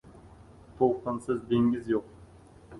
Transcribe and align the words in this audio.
•To‘lqinsiz 0.79 1.45
dengiz 1.53 1.95
yo‘q. 1.95 2.13